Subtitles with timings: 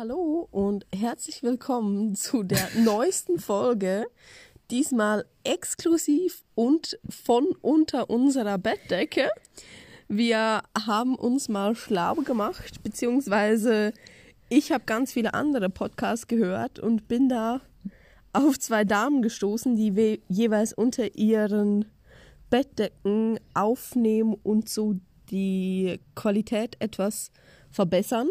[0.00, 4.06] Hallo und herzlich willkommen zu der neuesten Folge.
[4.70, 9.28] Diesmal exklusiv und von unter unserer Bettdecke.
[10.08, 13.92] Wir haben uns mal schlau gemacht, beziehungsweise
[14.48, 17.60] ich habe ganz viele andere Podcasts gehört und bin da
[18.32, 21.84] auf zwei Damen gestoßen, die jeweils unter ihren
[22.48, 24.94] Bettdecken aufnehmen und so
[25.30, 27.30] die Qualität etwas
[27.70, 28.30] verbessern.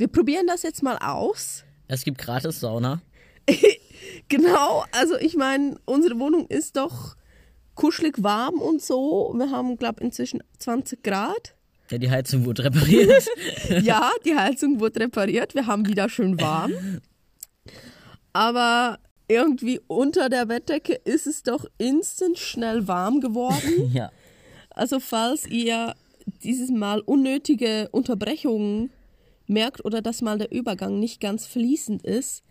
[0.00, 1.62] Wir probieren das jetzt mal aus.
[1.86, 3.02] Es gibt gratis Sauna.
[4.28, 7.16] genau, also ich meine, unsere Wohnung ist doch
[7.74, 9.34] kuschelig warm und so.
[9.36, 11.54] Wir haben, glaube ich, inzwischen 20 Grad.
[11.90, 13.28] Ja, die Heizung wurde repariert.
[13.82, 15.54] ja, die Heizung wurde repariert.
[15.54, 16.72] Wir haben wieder schön warm.
[18.32, 23.90] Aber irgendwie unter der Bettdecke ist es doch instant schnell warm geworden.
[23.92, 24.10] ja.
[24.70, 25.94] Also falls ihr
[26.42, 28.90] dieses Mal unnötige Unterbrechungen
[29.50, 32.42] merkt oder dass mal der Übergang nicht ganz fließend ist,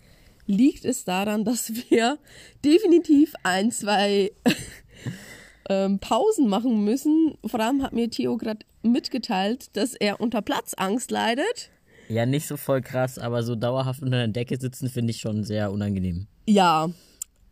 [0.45, 2.18] liegt es daran, dass wir
[2.65, 4.32] definitiv ein, zwei
[5.70, 7.35] ähm, Pausen machen müssen.
[7.46, 11.71] Vor allem hat mir Theo gerade mitgeteilt, dass er unter Platzangst leidet.
[12.09, 15.43] Ja, nicht so voll krass, aber so dauerhaft unter der Decke sitzen finde ich schon
[15.43, 16.26] sehr unangenehm.
[16.48, 16.90] Ja,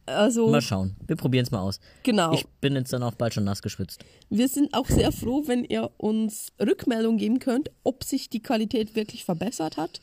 [0.07, 0.49] also.
[0.49, 0.95] Mal schauen.
[1.05, 1.79] Wir probieren es mal aus.
[2.03, 2.33] Genau.
[2.33, 4.03] Ich bin jetzt dann auch bald schon nass geschwitzt.
[4.29, 8.95] Wir sind auch sehr froh, wenn ihr uns Rückmeldung geben könnt, ob sich die Qualität
[8.95, 10.01] wirklich verbessert hat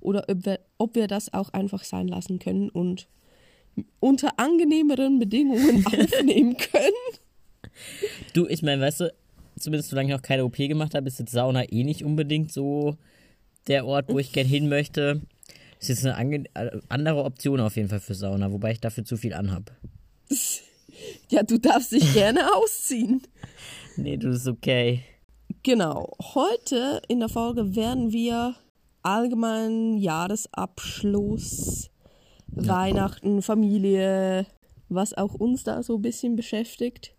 [0.00, 3.08] oder ob wir, ob wir das auch einfach sein lassen können und
[4.00, 7.18] unter angenehmeren Bedingungen aufnehmen können.
[8.32, 9.14] Du, ich meine, weißt du,
[9.58, 12.96] zumindest solange ich noch keine OP gemacht habe, ist jetzt Sauna eh nicht unbedingt so
[13.66, 15.22] der Ort, wo ich gern hin möchte.
[15.80, 19.16] Es ist eine äh, andere Option auf jeden Fall für Sauna, wobei ich dafür zu
[19.16, 19.72] viel anhab.
[21.28, 23.20] Ja, du darfst dich gerne ausziehen.
[23.96, 25.02] Nee, du ist okay.
[25.62, 26.16] Genau.
[26.34, 28.54] Heute in der Folge werden wir
[29.02, 31.90] allgemeinen Jahresabschluss,
[32.54, 32.66] ja.
[32.66, 34.46] Weihnachten, Familie,
[34.88, 37.14] was auch uns da so ein bisschen beschäftigt,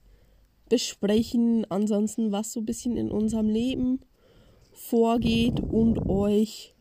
[0.69, 1.65] besprechen.
[1.69, 3.99] Ansonsten, was so ein bisschen in unserem Leben
[4.73, 6.73] vorgeht und euch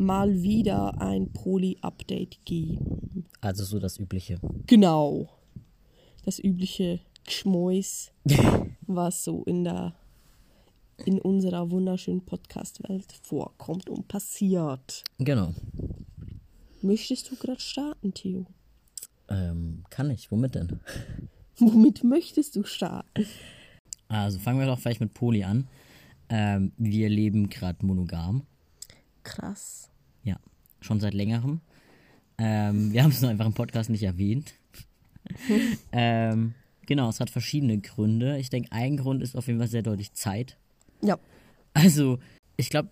[0.00, 3.26] mal wieder ein Poli-Update geben.
[3.40, 4.40] Also so das Übliche.
[4.66, 5.28] Genau.
[6.24, 8.10] Das übliche Geschmäus,
[8.86, 9.94] was so in der
[11.06, 15.04] in unserer wunderschönen Podcast-Welt vorkommt und passiert.
[15.18, 15.54] Genau.
[16.82, 18.46] Möchtest du gerade starten, Theo?
[19.28, 20.30] Ähm, kann ich.
[20.30, 20.80] Womit denn?
[21.58, 23.26] Womit möchtest du starten?
[24.08, 25.68] Also fangen wir doch vielleicht mit Poli an.
[26.28, 28.42] Ähm, wir leben gerade monogam.
[29.22, 29.89] Krass.
[30.22, 30.36] Ja,
[30.80, 31.60] schon seit längerem.
[32.38, 34.54] Ähm, wir haben es nur einfach im Podcast nicht erwähnt.
[35.92, 36.54] ähm,
[36.86, 38.38] genau, es hat verschiedene Gründe.
[38.38, 40.56] Ich denke, ein Grund ist auf jeden Fall sehr deutlich Zeit.
[41.02, 41.18] Ja.
[41.74, 42.18] Also,
[42.56, 42.90] ich glaube,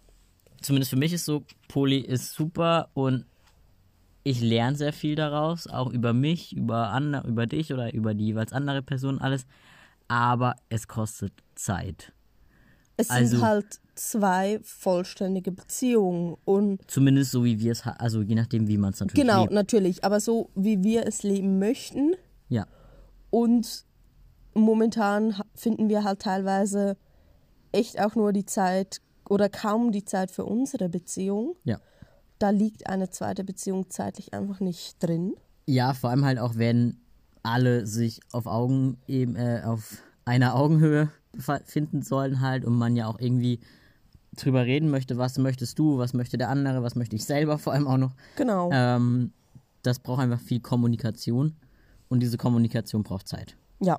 [0.61, 3.25] zumindest für mich ist so, Poli ist super und
[4.25, 8.27] ich lerne sehr viel daraus, auch über mich, über, andere, über dich oder über die
[8.27, 9.47] jeweils andere Person, alles.
[10.07, 12.13] Aber es kostet Zeit.
[12.97, 16.37] Es also, sind halt zwei vollständige Beziehungen.
[16.45, 19.53] Und zumindest so wie wir es also je nachdem wie man es natürlich genau lebt.
[19.53, 20.05] natürlich.
[20.05, 22.15] Aber so wie wir es leben möchten.
[22.49, 22.67] Ja.
[23.31, 23.85] Und
[24.55, 26.97] momentan finden wir halt teilweise
[27.73, 31.57] echt auch nur die Zeit oder kaum die Zeit für unsere Beziehung.
[31.65, 31.79] Ja.
[32.39, 35.35] Da liegt eine zweite Beziehung zeitlich einfach nicht drin.
[35.67, 36.99] Ja vor allem halt auch wenn
[37.43, 41.11] alle sich auf Augen eben äh, auf einer Augenhöhe
[41.65, 43.61] finden sollen halt und man ja auch irgendwie
[44.43, 47.73] drüber reden möchte, was möchtest du, was möchte der andere, was möchte ich selber vor
[47.73, 48.13] allem auch noch.
[48.37, 48.71] Genau.
[48.73, 49.33] Ähm,
[49.83, 51.57] das braucht einfach viel Kommunikation
[52.09, 53.57] und diese Kommunikation braucht Zeit.
[53.81, 53.99] Ja.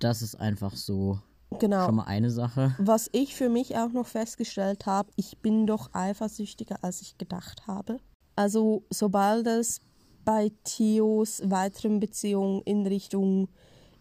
[0.00, 1.18] Das ist einfach so
[1.58, 1.86] genau.
[1.86, 2.74] schon mal eine Sache.
[2.78, 7.66] Was ich für mich auch noch festgestellt habe, ich bin doch eifersüchtiger, als ich gedacht
[7.66, 7.98] habe.
[8.36, 9.80] Also sobald es
[10.24, 13.48] bei Theos weiteren Beziehungen in Richtung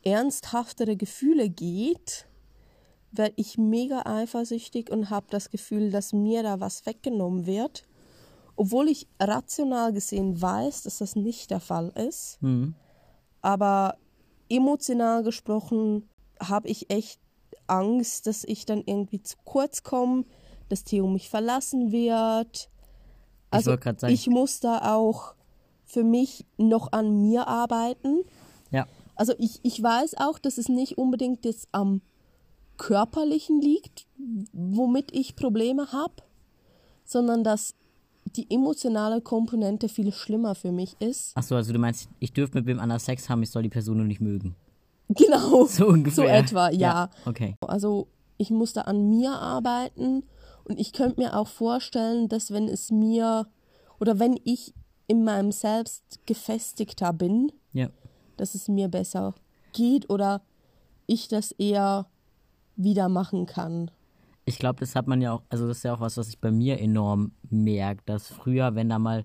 [0.03, 2.28] ernsthaftere Gefühle geht,
[3.13, 7.84] werde ich mega eifersüchtig und habe das Gefühl, dass mir da was weggenommen wird.
[8.56, 12.41] Obwohl ich rational gesehen weiß, dass das nicht der Fall ist.
[12.41, 12.76] Mhm.
[13.41, 13.97] Aber
[14.49, 16.08] emotional gesprochen
[16.40, 17.20] habe ich echt
[17.67, 20.26] Angst, dass ich dann irgendwie zu kurz komme,
[20.70, 22.70] dass Theo mich verlassen wird.
[23.49, 25.35] Also ich, ich muss da auch
[25.85, 28.22] für mich noch an mir arbeiten.
[28.72, 28.88] Ja.
[29.16, 32.02] Also ich, ich weiß auch, dass es nicht unbedingt jetzt am
[32.78, 34.05] Körperlichen liegt,
[34.52, 36.14] womit ich Probleme habe,
[37.05, 37.75] sondern dass
[38.35, 41.35] die emotionale Komponente viel schlimmer für mich ist.
[41.37, 43.97] Achso, also du meinst, ich dürfte mit wem anders Sex haben, ich soll die Person
[43.97, 44.55] nur nicht mögen.
[45.09, 45.66] Genau.
[45.67, 46.16] So ungefähr.
[46.16, 46.78] So etwa, ja.
[46.79, 47.09] ja.
[47.25, 47.55] Okay.
[47.61, 50.23] Also ich muss da an mir arbeiten
[50.64, 53.46] und ich könnte mir auch vorstellen, dass wenn es mir
[53.99, 54.73] oder wenn ich
[55.08, 57.90] in meinem Selbst gefestigter bin, Ja.
[58.37, 59.35] dass es mir besser
[59.73, 60.41] geht oder
[61.05, 62.08] ich das eher
[62.75, 63.91] wieder machen kann.
[64.46, 66.40] Ich glaube, das hat man ja auch, also das ist ja auch was, was ich
[66.40, 69.23] bei mir enorm merke, dass früher, wenn da mal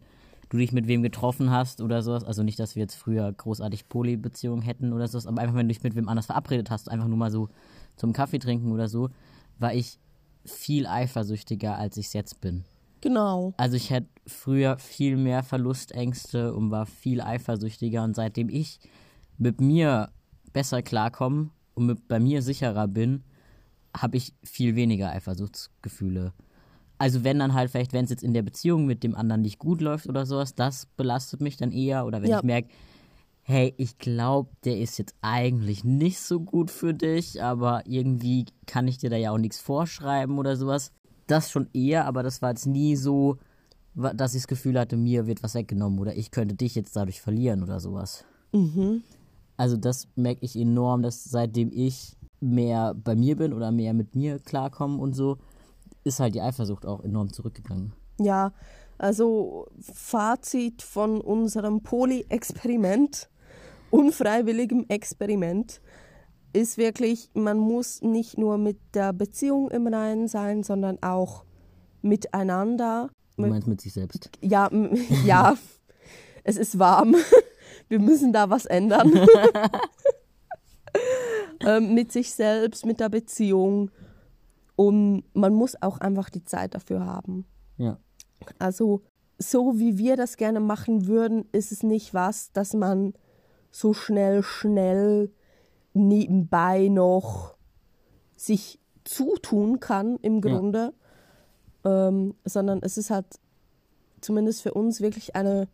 [0.49, 3.89] du dich mit wem getroffen hast oder sowas, also nicht, dass wir jetzt früher großartig
[3.89, 7.09] Polybeziehungen hätten oder sowas, aber einfach, wenn du dich mit wem anders verabredet hast, einfach
[7.09, 7.49] nur mal so
[7.97, 9.11] zum Kaffee trinken oder so,
[9.59, 9.99] war ich
[10.45, 12.65] viel eifersüchtiger, als ich es jetzt bin.
[13.01, 13.53] Genau.
[13.57, 18.81] Also ich hätte früher viel mehr Verlustängste und war viel eifersüchtiger und seitdem ich
[19.37, 20.11] mit mir
[20.53, 23.23] besser klarkomme und mit, bei mir sicherer bin,
[23.97, 26.33] habe ich viel weniger Eifersuchtsgefühle.
[26.99, 29.59] Also wenn dann halt vielleicht, wenn es jetzt in der Beziehung mit dem anderen nicht
[29.59, 32.07] gut läuft oder sowas, das belastet mich dann eher.
[32.07, 32.39] Oder wenn Ja.
[32.39, 32.69] ich merke,
[33.43, 38.87] hey, ich glaube, der ist jetzt eigentlich nicht so gut für dich, aber irgendwie kann
[38.89, 40.93] ich dir da ja auch nichts vorschreiben oder sowas.
[41.29, 43.39] Das schon eher, aber das war jetzt nie so,
[43.95, 47.21] dass ich das Gefühl hatte, mir wird was weggenommen oder ich könnte dich jetzt dadurch
[47.23, 48.25] verlieren oder sowas.
[49.57, 54.15] Also das merke ich enorm, dass seitdem ich mehr bei mir bin oder mehr mit
[54.15, 55.39] mir klarkomme und so,
[56.05, 57.93] ist halt die Eifersucht auch enorm zurückgegangen.
[58.19, 58.53] Ja,
[58.99, 63.29] also Fazit von unserem Poly-Experiment,
[63.91, 65.81] unfreiwilligem Experiment,
[66.53, 71.45] ist wirklich, man muss nicht nur mit der Beziehung im Reinen sein, sondern auch
[72.03, 73.11] miteinander.
[73.37, 74.31] Du meinst mit sich selbst.
[74.41, 74.69] Ja,
[75.25, 75.57] ja,
[76.45, 77.15] es ist warm.
[77.89, 79.13] Wir müssen da was ändern.
[81.65, 83.91] ähm, mit sich selbst, mit der Beziehung.
[84.77, 87.45] Und man muss auch einfach die Zeit dafür haben.
[87.77, 87.99] Ja.
[88.59, 89.03] Also
[89.39, 93.15] so wie wir das gerne machen würden, ist es nicht was, dass man
[93.71, 95.31] so schnell, schnell
[95.95, 97.57] nebenbei noch
[98.37, 100.93] sich zutun kann im Grunde,
[101.85, 103.27] ähm, sondern es ist halt
[104.21, 105.69] zumindest für uns wirklich eine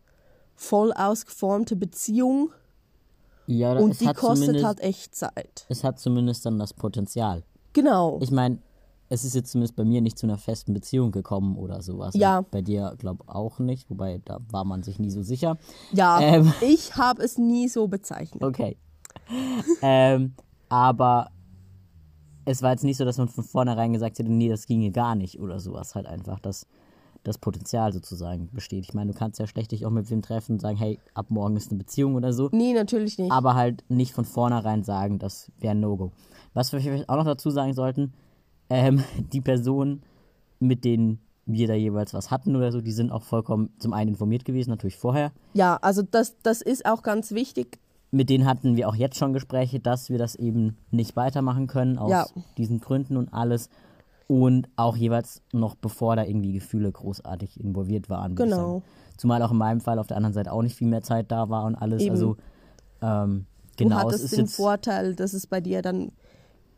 [0.55, 2.53] voll ausgeformte Beziehung
[3.47, 5.67] Ja, und die hat kostet halt echt Zeit.
[5.69, 7.43] es hat zumindest dann das Potenzial.
[7.73, 8.19] Genau.
[8.23, 8.59] Ich meine,
[9.09, 12.15] es ist jetzt zumindest bei mir nicht zu einer festen Beziehung gekommen oder sowas.
[12.15, 12.39] Ja.
[12.39, 15.59] Und Bei dir, glaube auch nicht, wobei da war man sich nie so sicher.
[15.93, 16.53] ja, ähm.
[16.63, 18.43] ich habe es nie so bezeichnet.
[18.43, 18.77] Okay.
[19.83, 20.35] ähm,
[20.69, 21.31] aber
[22.45, 25.15] es war jetzt nicht so, dass man von vornherein gesagt hätte, nee, das ginge gar
[25.15, 25.95] nicht oder sowas.
[25.95, 26.67] Halt einfach, dass
[27.25, 28.85] das Potenzial sozusagen besteht.
[28.85, 31.27] Ich meine, du kannst ja schlecht dich auch mit wem treffen und sagen, hey, ab
[31.31, 32.49] morgen ist eine Beziehung oder so.
[32.53, 33.33] Nee, natürlich nicht.
[33.33, 36.13] aber halt nicht von vornherein sagen, das wäre ein No-Go.
[36.53, 38.13] Was wir vielleicht auch noch dazu sagen sollten,
[38.71, 40.03] ähm, die Personen,
[40.61, 44.11] mit denen wir da jeweils was hatten oder so, die sind auch vollkommen zum einen
[44.11, 45.33] informiert gewesen, natürlich vorher.
[45.53, 47.79] Ja, also das, das ist auch ganz wichtig.
[48.11, 51.99] Mit denen hatten wir auch jetzt schon Gespräche, dass wir das eben nicht weitermachen können,
[51.99, 52.27] aus Ja.
[52.57, 53.69] diesen Gründen und alles.
[54.27, 58.35] Und auch jeweils noch bevor da irgendwie Gefühle großartig involviert waren.
[58.37, 58.83] Genau.
[59.19, 61.51] Zumal auch in meinem Fall auf der anderen Seite auch nicht viel mehr Zeit da
[61.51, 62.03] war und alles.
[62.03, 62.11] Eben.
[62.11, 62.37] Also
[63.03, 66.13] ähm, Du genau, es hattest ist den Vorteil, dass es bei dir dann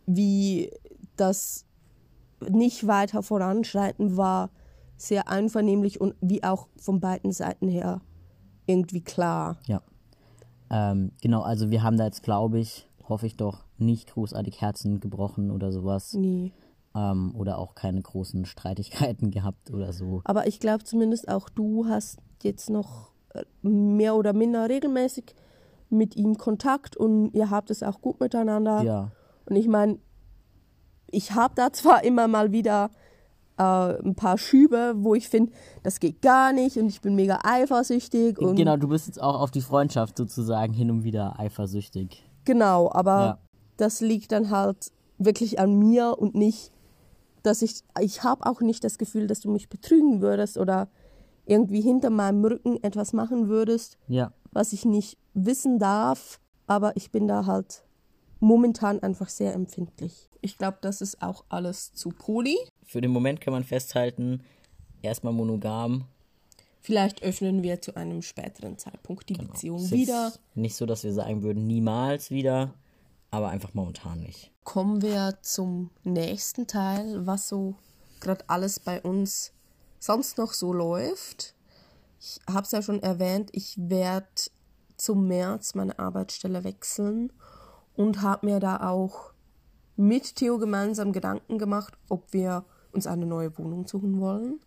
[0.06, 0.70] wie
[1.16, 1.66] das
[2.48, 4.50] nicht weiter voranschreiten war,
[4.96, 8.00] sehr einvernehmlich und wie auch von beiden Seiten her
[8.66, 9.58] irgendwie klar.
[9.66, 9.82] Ja.
[10.70, 15.00] Ähm, genau, also wir haben da jetzt, glaube ich, hoffe ich doch, nicht großartig Herzen
[15.00, 16.14] gebrochen oder sowas.
[16.14, 16.52] Nie.
[16.96, 20.22] Ähm, oder auch keine großen Streitigkeiten gehabt oder so.
[20.24, 25.34] Aber ich glaube zumindest auch du hast jetzt noch äh, mehr oder minder regelmäßig
[25.90, 28.82] mit ihm Kontakt und ihr habt es auch gut miteinander.
[28.82, 29.10] Ja.
[29.44, 29.98] Und ich meine,
[31.10, 32.90] ich habe da zwar immer mal wieder
[33.58, 37.38] äh, ein paar Schübe, wo ich finde, das geht gar nicht und ich bin mega
[37.44, 42.24] eifersüchtig und Genau, du bist jetzt auch auf die Freundschaft sozusagen hin und wieder eifersüchtig.
[42.44, 43.38] genau, aber Ja.
[43.76, 46.72] das liegt dann halt wirklich an mir und nicht,
[47.46, 50.88] dass ich ich habe auch nicht das Gefühl, dass du mich betrügen würdest oder
[51.46, 54.32] irgendwie hinter meinem Rücken etwas machen würdest, Ja.
[54.52, 57.84] was ich nicht wissen darf, aber ich bin da halt
[58.40, 60.28] momentan einfach sehr empfindlich.
[60.40, 62.56] Ich glaube, das ist auch alles zu Poli.
[62.84, 64.42] Für den Moment kann man festhalten,
[65.02, 66.04] erstmal monogam.
[66.80, 70.32] Vielleicht öffnen wir zu einem späteren Zeitpunkt die Beziehung Ist wieder.
[70.54, 72.74] Nicht so, dass wir sagen würden, niemals wieder,
[73.30, 74.52] aber einfach momentan nicht.
[74.64, 77.76] Kommen wir zum nächsten Teil, was so
[78.20, 79.52] gerade alles bei uns
[79.98, 81.54] sonst noch so läuft.
[82.20, 84.26] Ich habe es ja schon erwähnt, ich werde
[84.96, 87.32] zum März meine Arbeitsstelle wechseln
[87.94, 89.32] und habe mir da auch
[89.96, 94.60] mit Theo gemeinsam Gedanken gemacht, ob wir uns eine neue Wohnung suchen wollen.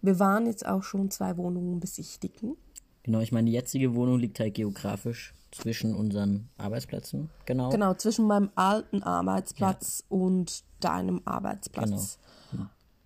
[0.00, 2.56] Wir waren jetzt auch schon zwei Wohnungen besichtigen.
[3.04, 7.30] Genau, ich meine, die jetzige Wohnung liegt halt geografisch zwischen unseren Arbeitsplätzen.
[7.46, 7.70] Genau.
[7.70, 12.18] Genau, zwischen meinem alten Arbeitsplatz und deinem Arbeitsplatz.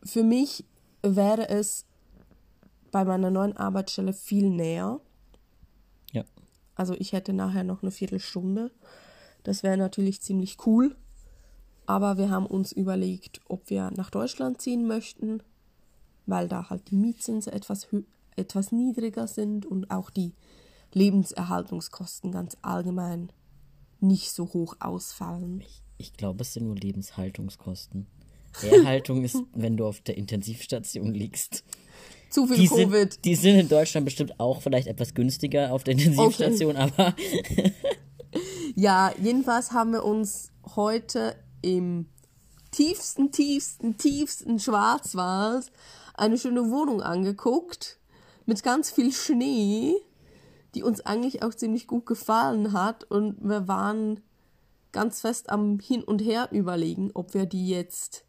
[0.05, 0.65] Für mich
[1.03, 1.85] wäre es
[2.91, 5.01] bei meiner neuen Arbeitsstelle viel näher.
[6.13, 6.25] Ja.
[6.75, 8.71] Also ich hätte nachher noch eine Viertelstunde.
[9.43, 10.97] Das wäre natürlich ziemlich cool.
[11.87, 15.43] Aber wir haben uns überlegt, ob wir nach Deutschland ziehen möchten,
[16.27, 18.05] weil da halt die Mietzinse etwas, hö-
[18.39, 20.35] etwas niedriger sind und auch die
[20.93, 23.31] Lebenserhaltungskosten ganz allgemein
[24.01, 25.65] nicht so hoch ausfallen.
[25.99, 28.07] Ich glaube, es sind nur Lebenshaltungskosten.
[28.63, 31.65] Erhaltung ist, wenn du auf der Intensivstation liegst.
[32.31, 33.13] Zu viel Die Covid.
[33.13, 37.15] sind, die sind in Deutschland bestimmt auch vielleicht etwas günstiger auf der Intensivstation, aber
[38.75, 42.07] Ja, jedenfalls haben wir uns heute im
[42.71, 45.73] tiefsten, tiefsten, tiefsten Schwarzwald
[46.15, 47.98] eine schöne Wohnung angeguckt
[48.49, 49.95] mit ganz viel Schnee,
[50.75, 54.21] die uns eigentlich auch ziemlich gut gefallen hat und wir waren
[54.91, 58.25] ganz fest am Hin und Her überlegen, ob wir die jetzt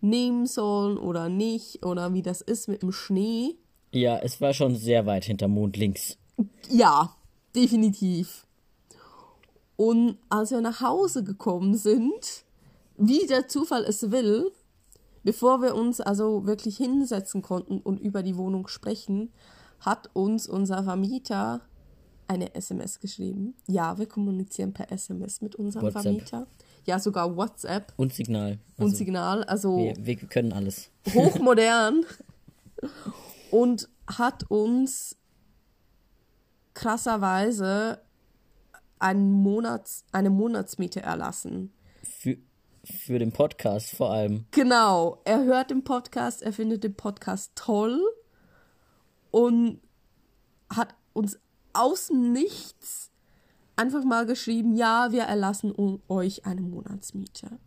[0.00, 3.56] nehmen sollen oder nicht oder wie das ist mit dem Schnee.
[3.92, 6.16] ja, es war schon sehr weit hinterm Mond links.
[6.70, 7.14] Ja,
[7.54, 8.46] definitiv.
[9.76, 12.44] Und als wir nach Hause gekommen sind,
[12.96, 14.50] wie der Zufall es will,
[15.22, 19.30] bevor wir uns also wirklich hinsetzen konnten und über die Wohnung sprechen,
[19.80, 21.62] hat uns unser Vermieter
[22.28, 23.54] eine SMS geschrieben.
[23.66, 26.02] Ja, wir kommunizieren per SMS mit unserem WhatsApp.
[26.02, 26.46] Vermieter.
[26.86, 28.58] Ja, sogar WhatsApp Und Signal.
[28.76, 29.44] und Also, Signal.
[29.44, 30.90] Also wir, wir können alles.
[31.12, 32.04] hochmodern
[33.50, 35.16] und hat uns
[36.74, 38.00] krasserweise
[38.98, 41.72] einen Monats, eine Monatsmiete erlassen.
[42.02, 42.36] Für,
[42.90, 44.46] für den Podcast vor allem.
[44.50, 48.00] Genau, er hört den Podcast, er findet den Podcast toll
[49.30, 49.80] und
[50.68, 51.38] hat uns
[51.72, 53.10] aus dem Nichts
[53.76, 55.74] einfach mal geschrieben, ja, wir erlassen
[56.08, 57.58] euch eine Monatsmiete.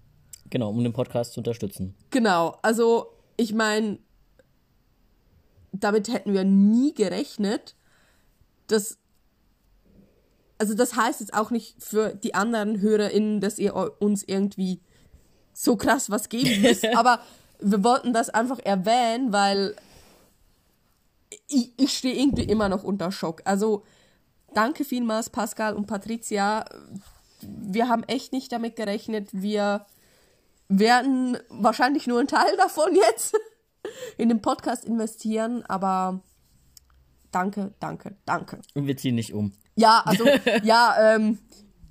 [0.50, 1.96] Genau, um den Podcast zu unterstützen.
[2.12, 3.98] Genau, also ich meine,
[5.72, 7.75] damit hätten wir nie gerechnet.
[8.68, 9.00] Das,
[10.60, 14.82] also das heißt jetzt auch nicht für die anderen HörerInnen, dass ihr uns irgendwie
[15.54, 17.20] so krass was geben müsst, aber
[17.60, 19.76] wir wollten das einfach erwähnen, weil
[21.48, 23.42] ich, ich stehe irgendwie immer noch unter Schock.
[23.46, 23.84] Also
[24.54, 26.66] danke vielmals Pascal und Patricia.
[27.42, 29.30] Wir haben echt nicht damit gerechnet.
[29.32, 29.86] Wir
[30.70, 33.36] werden wahrscheinlich nur einen Teil davon jetzt
[34.18, 36.22] in den Podcast investieren, aber
[37.32, 38.60] danke, danke, danke.
[38.74, 39.54] Und wir ziehen nicht um.
[39.76, 40.26] Ja, also,
[40.64, 41.40] ja, ähm,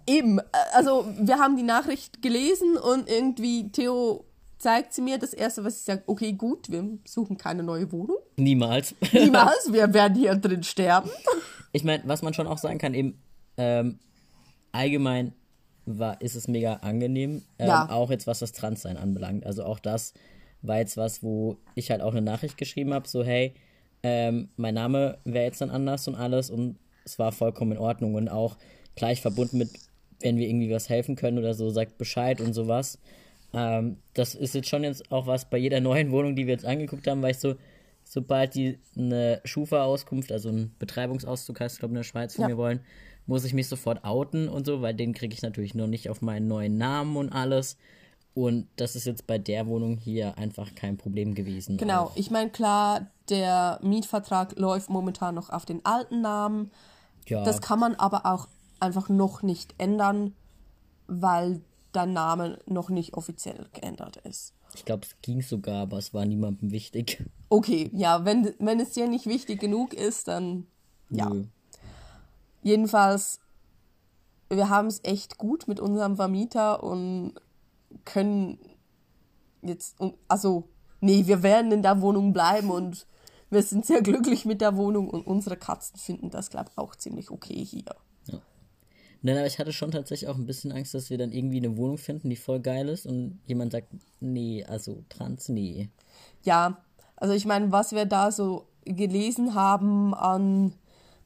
[0.06, 0.42] eben, äh,
[0.75, 4.25] also wir haben die Nachricht gelesen und irgendwie Theo
[4.59, 8.18] zeigt sie mir das erste, was ich sage, okay, gut, wir suchen keine neue Wohnung.
[8.37, 8.94] Niemals.
[9.12, 11.11] Niemals, wir werden hier drin sterben.
[11.73, 13.21] Ich meine, was man schon auch sagen kann, eben
[13.56, 13.99] ähm,
[14.71, 15.32] allgemein
[15.85, 17.90] war, ist es mega angenehm, ähm, Ja.
[17.90, 19.44] auch jetzt was das Transsein anbelangt.
[19.44, 20.14] Also auch das
[20.62, 23.54] war jetzt was, wo ich halt auch eine Nachricht geschrieben habe, so hey,
[24.04, 28.14] ähm, mein Name wäre jetzt dann anders und alles und es war vollkommen in Ordnung
[28.14, 28.56] und auch
[28.94, 29.71] gleich verbunden mit,
[30.22, 32.98] wenn wir irgendwie was helfen können oder so, sagt Bescheid und sowas.
[33.54, 36.64] Ähm, das ist jetzt schon jetzt auch was bei jeder neuen Wohnung, die wir jetzt
[36.66, 37.54] angeguckt haben, weil ich so,
[38.04, 42.48] sobald die eine Schufa-Auskunft, also einen Betreibungsauszug heißt, glaube ich, in der Schweiz von Ja.
[42.48, 42.80] mir wollen,
[43.26, 46.22] muss ich mich sofort outen und so, weil den kriege ich natürlich noch nicht auf
[46.22, 47.76] meinen neuen Namen und alles.
[48.34, 51.76] Und das ist jetzt bei der Wohnung hier einfach kein Problem gewesen.
[51.76, 56.70] Genau, Auch, ich meine, klar, der Mietvertrag läuft momentan noch auf den alten Namen.
[57.28, 58.48] ja, Das kann man aber auch
[58.82, 60.34] einfach noch nicht ändern,
[61.06, 61.62] weil
[61.94, 64.54] der Name noch nicht offiziell geändert ist.
[64.74, 67.24] ich glaube, es ging sogar, aber es war niemandem wichtig.
[67.52, 70.66] Okay, ja, wenn, wenn es dir nicht wichtig genug ist, dann
[71.10, 71.28] ja.
[71.28, 71.44] Nö.
[72.62, 73.40] Jedenfalls,
[74.48, 77.34] wir haben es echt gut mit unserem Vermieter und
[78.06, 78.58] können
[79.60, 79.98] jetzt,
[80.28, 80.70] also,
[81.00, 83.06] nee, wir werden in der Wohnung bleiben und
[83.50, 86.96] wir sind sehr glücklich mit der Wohnung und unsere Katzen finden das, glaube ich, auch
[86.96, 87.94] ziemlich okay hier.
[89.22, 91.76] Nein, aber ich hatte schon tatsächlich auch ein bisschen Angst, dass wir dann irgendwie eine
[91.76, 93.88] Wohnung finden, die voll geil ist und jemand sagt,
[94.20, 95.88] nee, also trans, nee.
[96.42, 96.82] Ja,
[97.16, 100.74] also ich meine, was wir da so gelesen haben an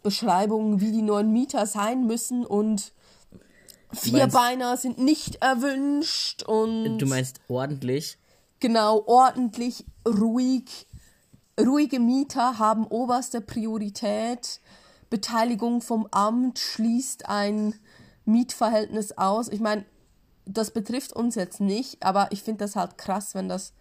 [0.02, 2.92] Beschreibungen, wie die neuen Mieter sein müssen und
[3.92, 8.18] Vierbeiner sind nicht erwünscht und Du meinst ordentlich?
[8.60, 10.86] genau ordentlich, ruhig.
[11.58, 14.60] Ruhige Mieter haben oberste Priorität.
[15.08, 17.74] Beteiligung vom Amt schließt ein
[18.26, 19.48] Mietverhältnis aus.
[19.48, 19.84] Ich meine,
[20.44, 23.72] das betrifft uns jetzt nicht, aber ich finde das halt krass, wenn das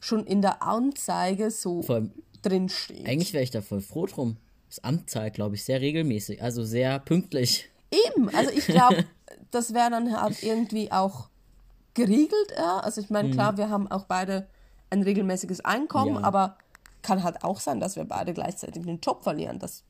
[0.00, 2.12] schon in der Anzeige so Vor allem,
[2.42, 3.06] drin steht.
[3.06, 4.36] eigentlich wäre ich da voll froh drum.
[4.68, 7.68] Das Amt zahlt, glaube ich, sehr regelmäßig, also sehr pünktlich.
[7.90, 9.04] Eben, also ich glaube,
[9.50, 11.28] das wäre dann halt irgendwie auch
[11.94, 12.52] geregelt.
[12.56, 12.78] Ja?
[12.80, 14.46] Also ich meine, klar, wir haben auch beide
[14.90, 16.22] ein regelmäßiges Einkommen, Ja.
[16.22, 16.56] aber
[17.02, 19.58] kann halt auch sein, dass wir beide gleichzeitig den Job verlieren.
[19.58, 19.84] Das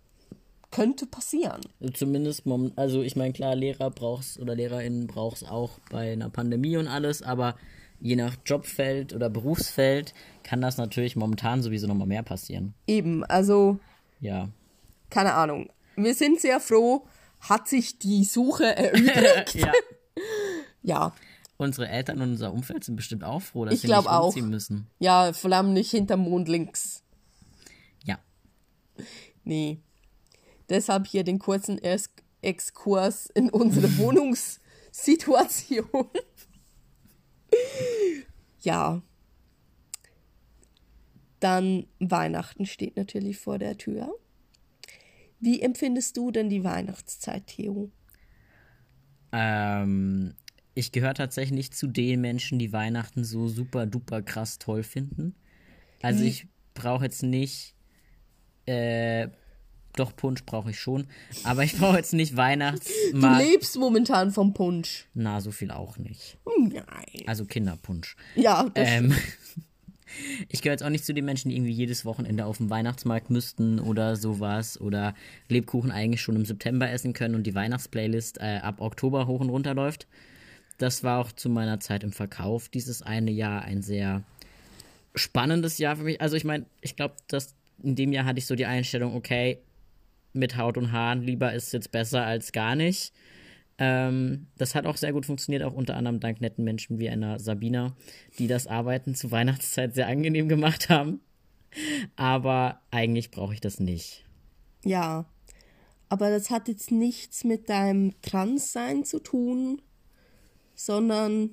[0.70, 1.60] könnte passieren.
[1.94, 2.42] Zumindest,
[2.76, 7.22] also ich meine, klar, Lehrer brauchst oder LehrerInnen brauchst auch bei einer Pandemie und alles,
[7.22, 7.56] aber
[8.00, 12.74] je nach Jobfeld oder Berufsfeld kann das natürlich momentan sowieso nochmal mehr passieren.
[12.86, 13.78] Eben, also
[14.20, 14.48] Ja.
[15.10, 15.70] keine Ahnung.
[15.96, 17.06] Wir sind sehr froh,
[17.40, 19.54] hat sich die Suche erübrigt.
[19.54, 19.72] ja.
[20.82, 21.12] ja,
[21.60, 24.26] Unsere Eltern und unser Umfeld sind bestimmt auch froh, dass Ich sie nicht auch.
[24.26, 24.86] umziehen müssen.
[25.00, 27.02] ja, vor allem nicht hinterm Mond links.
[28.04, 28.18] Ja.
[29.42, 29.80] Nee.
[30.68, 32.10] Deshalb hier den kurzen Ex
[32.40, 36.08] Exkurs in unsere Wohnungssituation.
[38.60, 39.02] ja.
[41.40, 44.12] Dann Weihnachten steht natürlich vor der Tür.
[45.40, 47.90] Wie empfindest du denn die Weihnachtszeit, Theo?
[49.32, 50.34] Ähm,
[50.74, 55.34] ich gehöre tatsächlich zu den Menschen, die Weihnachten so super duper krass toll finden.
[56.02, 57.74] Also ich brauche jetzt nicht,
[58.66, 59.28] äh,
[59.98, 61.06] doch Punsch brauche ich schon,
[61.44, 63.44] aber ich brauche jetzt nicht Du Weihnachtsmarkt.
[63.44, 65.06] lebst momentan vom Punsch.
[65.14, 66.36] Na, so viel auch nicht.
[66.58, 66.82] Nein.
[67.26, 68.16] Also Kinderpunsch.
[68.34, 69.14] Ja, das Ähm,
[70.48, 73.30] ich gehöre jetzt auch nicht zu den Menschen, die irgendwie jedes Wochenende auf dem Weihnachtsmarkt
[73.30, 75.14] müssten oder sowas oder
[75.48, 79.50] Lebkuchen eigentlich schon im September essen können und die Weihnachtsplaylist äh, ab Oktober hoch und
[79.50, 80.06] runter läuft.
[80.78, 84.22] Das war auch zu meiner Zeit im Verkauf dieses eine Jahr ein sehr
[85.14, 86.20] spannendes Jahr für mich.
[86.20, 89.58] Also ich meine, ich glaube, dass in dem Jahr hatte ich so die Einstellung, okay,
[90.38, 93.12] mit Haut und Haaren lieber ist jetzt besser als gar nicht.
[93.78, 97.38] Ähm, das hat auch sehr gut funktioniert, auch unter anderem dank netten Menschen wie einer
[97.38, 97.94] Sabina,
[98.38, 101.20] die das Arbeiten zur Weihnachtszeit sehr angenehm gemacht haben.
[102.16, 104.24] Aber eigentlich brauche ich das nicht.
[104.84, 105.26] Ja,
[106.08, 109.82] aber das hat jetzt nichts mit deinem Transsein zu tun,
[110.74, 111.50] sondern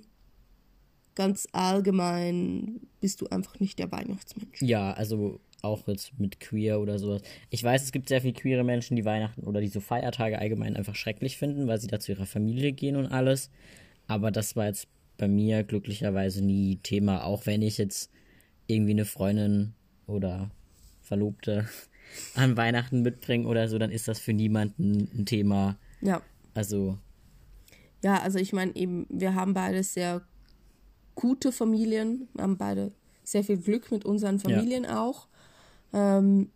[1.16, 4.62] ganz allgemein bist du einfach nicht der Weihnachtsmensch.
[4.62, 7.22] Ja, also auch jetzt mit queer oder sowas.
[7.50, 10.76] Ich weiß, es gibt sehr viele queere Menschen, die Weihnachten oder die so Feiertage allgemein
[10.76, 13.50] einfach schrecklich finden, weil sie da zu ihrer Familie gehen und alles.
[14.08, 18.12] Aber das war jetzt bei mir glücklicherweise nie Thema, auch wenn ich jetzt
[18.68, 19.74] irgendwie eine Freundin
[20.08, 20.52] oder
[21.02, 21.68] Verlobte
[22.36, 25.78] an Weihnachten mitbringe oder so, dann ist das für niemanden ein Thema.
[26.02, 26.22] Ja.
[26.54, 26.98] Also,
[28.04, 30.22] Ja, also ich meine eben, wir haben beide sehr
[31.16, 32.92] gute Familien, wir haben beide
[33.24, 35.28] sehr viel Glück mit unseren Familien auch.
[35.96, 36.52] Ähm,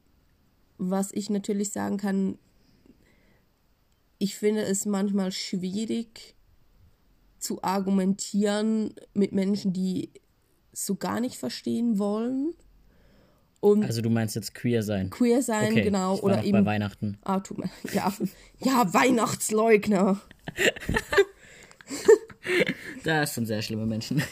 [0.78, 2.38] was ich natürlich sagen kann,
[4.17, 6.36] ich finde es manchmal schwierig
[7.39, 10.12] zu argumentieren mit Menschen, die
[10.73, 12.54] so gar nicht verstehen wollen.
[13.62, 15.10] Und also du meinst jetzt queer sein.
[15.10, 16.15] queer sein, Okay, genau.
[16.15, 16.65] ich war Oder noch bei eben.
[16.65, 17.17] Weihnachten.
[17.23, 17.69] Ah, tut mir.
[17.93, 18.13] Ja,
[18.60, 20.19] ja, Weihnachtsleugner.
[23.04, 24.23] Da sind sehr schlimme Menschen.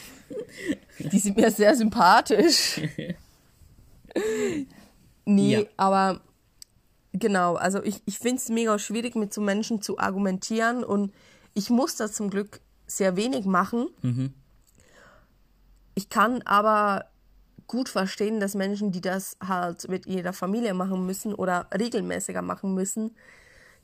[0.98, 2.80] Die sind mir sehr sympathisch.
[5.28, 5.62] nee, Ja.
[5.76, 6.20] aber
[7.12, 11.12] genau, also ich, ich finde es mega schwierig, mit so Menschen zu argumentieren und
[11.54, 13.88] ich muss das zum Glück sehr wenig machen.
[15.94, 17.06] Ich kann aber
[17.66, 22.74] gut verstehen, dass Menschen, die das halt mit ihrer Familie machen müssen oder regelmäßiger machen
[22.74, 23.14] müssen,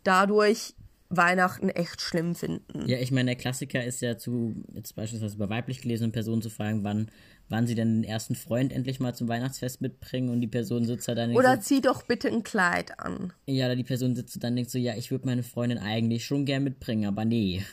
[0.04, 0.74] dadurch
[1.16, 2.88] Weihnachten echt schlimm finden.
[2.88, 6.50] Ja, ich meine, der Klassiker ist ja zu, jetzt beispielsweise bei weiblich gelesenen Personen zu
[6.50, 7.10] fragen, wann,
[7.48, 11.08] wann sie denn den ersten Freund endlich mal zum Weihnachtsfest mitbringen und die Person sitzt
[11.08, 13.32] da dann und Oder denkt zieh doch bitte ein Kleid an.
[13.46, 15.78] so, ja, oder die Person sitzt dann und denkt so, ja, ich würde meine Freundin
[15.78, 17.64] eigentlich schon gern mitbringen, aber nee.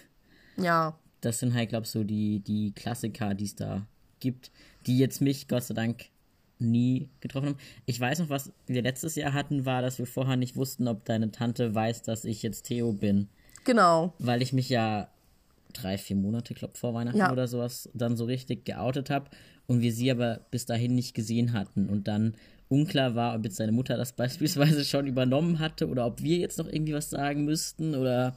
[0.58, 0.98] Ja.
[1.22, 3.86] Das sind halt, glaub so die, die Klassiker, die es da
[4.20, 4.52] gibt,
[4.86, 6.06] die jetzt mich, Gott sei Dank,
[6.62, 7.58] nie getroffen haben.
[7.86, 11.04] Ich weiß noch, was wir letztes Jahr hatten, war, dass wir vorher nicht wussten, ob
[11.06, 13.28] deine Tante weiß, dass ich jetzt Theo bin.
[13.64, 14.14] Genau.
[14.18, 15.08] weil ich mich ja
[15.74, 17.32] drei, vier Monate, glaube vor Weihnachten Ja.
[17.32, 19.30] oder sowas dann so richtig geoutet habe
[19.68, 22.34] und wir sie aber bis dahin nicht gesehen hatten und dann
[22.70, 26.58] unklar war, ob jetzt seine Mutter das beispielsweise schon übernommen hatte oder ob wir jetzt
[26.58, 28.36] noch irgendwie was sagen müssten oder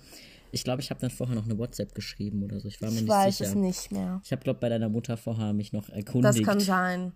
[0.53, 2.69] ich glaube, ich habe dann vorher noch eine WhatsApp geschrieben oder so.
[2.69, 3.49] Ich war mir Ich nicht weiß sicher.
[3.51, 4.21] es nicht mehr.
[4.25, 6.45] Ich habe, glaube bei deiner Mutter vorher mich noch Das erkundigt.
[6.45, 7.13] kann sein.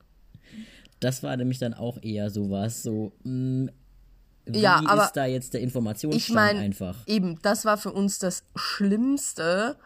[1.00, 3.70] Das war nämlich dann auch eher sowas, so, mh,
[4.46, 6.96] wie Ja, aber ist da jetzt der Ich Informationsstand meine, einfach?
[7.06, 9.76] eben, das war für uns das Schlimmste.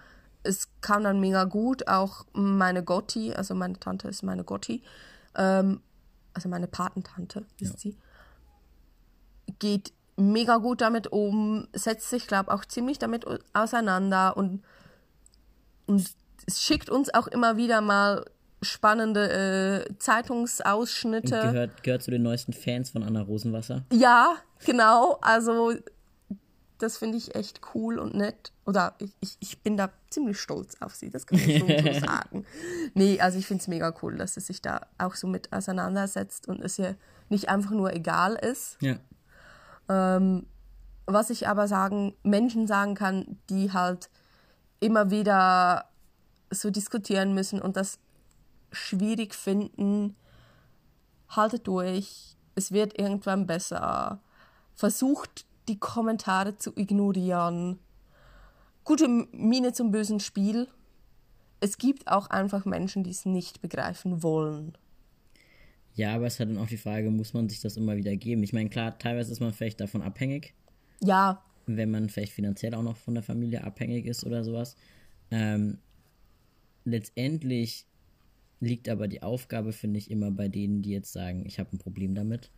[0.45, 1.89] Es kam dann mega gut.
[1.89, 4.83] Auch meine Gotti, also meine Tante ist meine Gotti,
[5.37, 5.81] ähm,
[6.35, 7.97] also meine Patentante ist sie,
[9.59, 14.63] geht mega gut damit um, setzt sich, glaube auch ziemlich damit au- auseinander und,
[15.87, 16.09] und
[16.53, 18.25] schickt uns auch immer wieder mal
[18.63, 21.41] spannende äh, Zeitungsausschnitte.
[21.41, 23.85] gehört, gehört zu den neuesten Fans von Anna Rosenwasser.
[23.93, 25.19] Ja, genau.
[25.21, 25.75] Also
[26.79, 28.53] das finde ich echt cool und nett.
[28.67, 32.45] Oder ich, ich, bin da ziemlich stolz auf sie, das kann ich schon so sagen.
[32.95, 36.49] Nee, also ich finde es mega cool, dass sie sich da auch so mit auseinandersetzt
[36.49, 36.97] und es ihr
[37.29, 38.79] nicht einfach nur egal ist.
[38.81, 38.97] Ja.
[39.89, 40.47] Ähm,
[41.07, 44.11] was ich aber sagen, Menschen sagen kann, die halt
[44.81, 45.87] immer wieder
[46.51, 47.99] so diskutieren müssen und das
[48.73, 50.17] schwierig finden,
[51.29, 54.21] haltet durch, es wird irgendwann besser.
[54.75, 57.79] Versucht die Kommentare zu ignorieren.
[58.85, 60.69] Gute Miene zum bösen Spiel.
[61.61, 64.77] Es gibt auch einfach Menschen, die es nicht begreifen wollen.
[65.95, 68.43] Ja, aber es hat dann auch die Frage, muss man sich das immer wieder geben?
[68.43, 70.55] Ich meine, klar, teilweise ist man vielleicht davon abhängig,
[71.01, 74.77] Ja, wenn man vielleicht finanziell auch noch von der Familie abhängig ist oder sowas.
[75.31, 75.79] Ähm,
[76.85, 77.87] letztendlich
[78.63, 81.79] liegt aber die Aufgabe, finde ich, immer bei denen, die jetzt sagen, ich habe ein
[81.79, 82.51] Problem damit.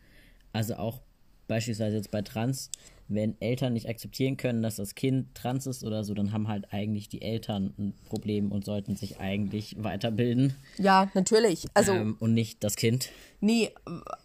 [0.52, 1.00] Also auch
[1.48, 2.70] beispielsweise jetzt bei Trans,
[3.08, 6.72] wenn Eltern nicht akzeptieren können, dass das Kind trans ist oder so, dann haben halt
[6.72, 11.66] eigentlich die Eltern ein Problem und sollten sich eigentlich weiterbilden ja, natürlich.
[11.74, 13.10] Also, ähm, und nicht das Kind.
[13.40, 13.70] nee,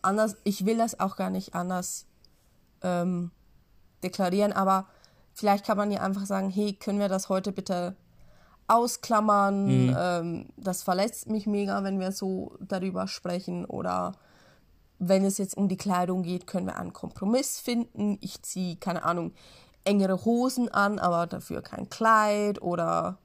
[0.02, 2.06] anders, ich will das auch gar nicht anders
[2.84, 3.32] ähm,
[4.04, 4.88] deklarieren, aber
[5.34, 7.96] vielleicht kann man ja einfach sagen, hey, können wir das heute bitte
[8.70, 9.96] ausklammern?
[9.98, 14.14] Ähm, das verletzt mich mega, wenn wir so darüber sprechen oder
[15.00, 18.18] wenn es jetzt um die Kleidung geht, können wir einen Kompromiss finden.
[18.22, 19.34] Ich ziehe, keine Ahnung,
[19.86, 23.18] engere Hosen an, aber dafür kein Kleid oder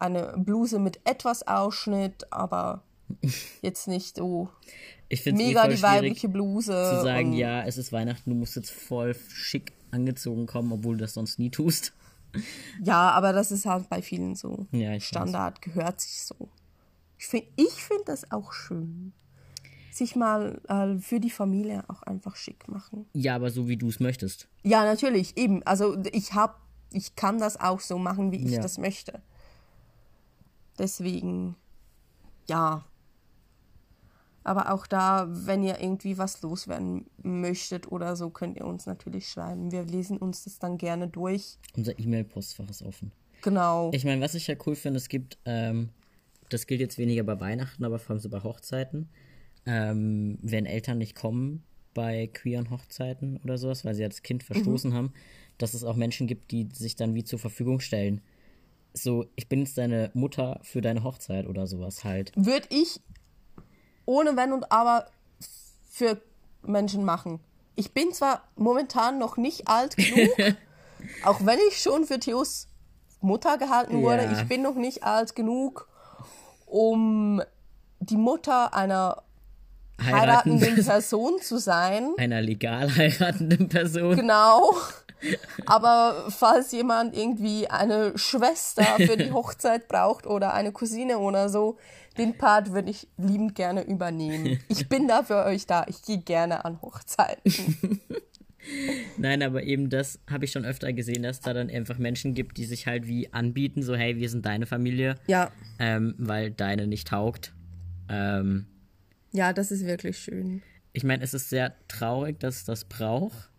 [0.00, 2.82] eine Bluse mit etwas Ausschnitt, aber
[3.62, 4.48] jetzt nicht so
[5.08, 6.72] Ich finde es eh mega voll die weibliche Bluse.
[6.72, 11.02] zu sagen, ja, es ist Weihnachten, du musst jetzt voll schick angezogen kommen, obwohl du
[11.02, 11.92] das sonst nie tust.
[12.82, 14.66] Ja, aber das ist halt bei vielen so.
[14.72, 15.04] Ja, ich weiß.
[15.04, 16.48] Standard gehört sich so.
[17.18, 19.12] Ich finde ich find das auch schön.
[19.92, 23.06] Sich mal äh, für die Familie auch einfach schick machen.
[23.12, 24.48] Ja, aber so wie du es möchtest.
[24.62, 25.62] Ja, natürlich, eben.
[25.64, 26.60] Also ich hab,
[26.92, 28.60] ich kann das auch so machen, wie ich Ja.
[28.62, 29.20] das möchte.
[30.78, 31.56] Deswegen,
[32.48, 32.84] ja.
[34.42, 39.28] Aber auch da, wenn ihr irgendwie was loswerden möchtet oder so, könnt ihr uns natürlich
[39.28, 39.70] schreiben.
[39.70, 41.58] Wir lesen uns das dann gerne durch.
[41.76, 43.12] Unser E-Mail-Postfach ist offen.
[43.42, 43.90] Genau.
[43.92, 45.90] Ich meine, was ich ja cool finde, es gibt, ähm,
[46.48, 49.08] das gilt jetzt weniger bei Weihnachten, aber vor allem so bei Hochzeiten,
[49.66, 54.94] ähm, wenn Eltern nicht kommen bei queeren Hochzeiten oder sowas, weil sie als Kind verstoßen
[54.94, 55.12] haben,
[55.58, 58.20] dass es auch Menschen gibt, die sich dann wie zur Verfügung stellen.
[58.92, 62.32] So, ich bin jetzt deine Mutter für deine Hochzeit oder sowas halt.
[62.36, 63.00] würde ich
[64.10, 65.06] ohne Wenn und Aber
[65.90, 66.20] für
[66.62, 67.40] Menschen machen.
[67.76, 70.30] Ich bin zwar momentan noch nicht alt genug,
[71.24, 72.66] auch wenn ich schon für Theos
[73.20, 74.32] Mutter gehalten wurde, Ja.
[74.32, 75.88] ich bin noch nicht alt genug,
[76.66, 77.42] um
[78.00, 79.22] die Mutter einer
[80.02, 82.12] heiratenden Person zu sein.
[82.18, 84.16] einer legal heiratenden Person.
[84.16, 84.74] Genau.
[85.66, 91.78] Aber falls jemand irgendwie eine Schwester für die Hochzeit braucht oder eine Cousine oder so,
[92.18, 94.58] den Part würde ich liebend gerne übernehmen.
[94.68, 95.84] Ich bin da für euch da.
[95.88, 98.00] Ich gehe gerne an Hochzeiten.
[99.16, 102.58] Nein, aber eben das habe ich schon öfter gesehen, dass da dann einfach Menschen gibt,
[102.58, 106.86] die sich halt wie anbieten, so hey, wir sind deine Familie, Ja, ähm, weil deine
[106.86, 107.54] nicht taugt.
[108.08, 108.66] Ähm,
[109.32, 110.62] ja, das ist wirklich schön.
[110.92, 113.49] ich meine, es ist sehr traurig, dass es das braucht.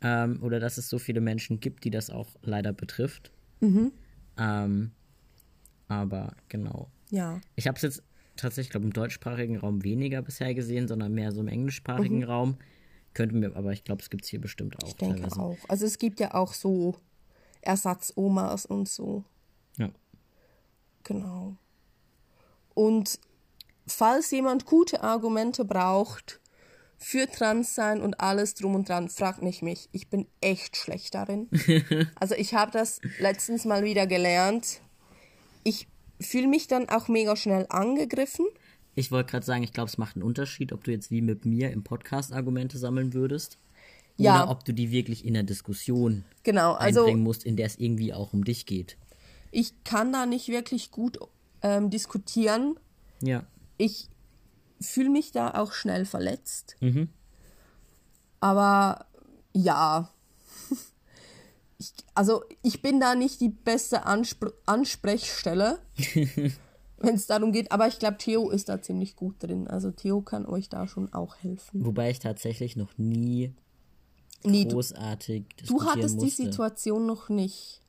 [0.00, 3.32] Ähm, oder dass es so viele Menschen gibt, die das auch leider betrifft.
[3.60, 4.92] Ähm,
[5.88, 6.88] aber genau.
[7.10, 8.02] Ja, Ich habe es jetzt
[8.36, 12.56] tatsächlich, glaube im deutschsprachigen Raum weniger bisher gesehen, sondern mehr so im englischsprachigen Raum.
[13.14, 15.40] Könnte mir, aber ich glaube, es gibt es hier bestimmt auch ich denke teilweise.
[15.40, 15.56] auch.
[15.68, 16.96] Also es gibt ja auch so
[17.62, 19.24] Ersatzomas und so.
[19.78, 19.90] Ja.
[21.02, 21.56] Genau.
[22.74, 23.18] Und
[23.86, 26.40] falls jemand gute Argumente braucht
[26.98, 29.88] für Transsein und alles drum und dran, fragt nicht mich.
[29.92, 31.48] Ich bin echt schlecht darin.
[32.16, 34.80] also ich habe das letztens mal wieder gelernt.
[35.62, 35.86] Ich
[36.20, 38.46] fühle mich dann auch mega schnell angegriffen.
[38.96, 41.46] Ich wollte gerade sagen, ich glaube, es macht einen Unterschied, ob du jetzt wie mit
[41.46, 43.58] mir im Podcast Argumente sammeln würdest.
[44.16, 44.42] Ja.
[44.42, 47.78] Oder ob du die wirklich in der Diskussion Genau, also einbringen musst, in der es
[47.78, 48.96] irgendwie auch um dich geht.
[49.52, 51.20] ich kann da nicht wirklich gut
[51.62, 52.74] ähm, diskutieren.
[53.22, 53.46] Ja.
[53.76, 54.08] ich
[54.80, 56.76] fühle mich da auch schnell verletzt.
[58.40, 59.06] Aber
[59.52, 60.10] ja,
[61.78, 65.78] ich, also ich bin da nicht die beste Anspr Ansprechstelle,
[66.98, 67.72] wenn es darum geht.
[67.72, 69.66] Aber ich glaube, Theo ist da ziemlich gut drin.
[69.68, 71.84] Also Theo kann euch da schon auch helfen.
[71.84, 73.54] Wobei ich tatsächlich noch nie
[74.44, 76.42] Nee, du, großartig du diskutieren hattest die musste.
[76.44, 77.82] Situation noch nicht,